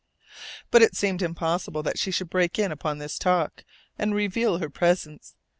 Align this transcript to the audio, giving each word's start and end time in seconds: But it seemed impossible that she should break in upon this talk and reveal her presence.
But 0.71 0.81
it 0.81 0.95
seemed 0.95 1.21
impossible 1.21 1.83
that 1.83 1.99
she 1.99 2.09
should 2.09 2.31
break 2.31 2.57
in 2.57 2.71
upon 2.71 2.97
this 2.97 3.19
talk 3.19 3.63
and 3.99 4.15
reveal 4.15 4.57
her 4.57 4.67
presence. 4.67 5.35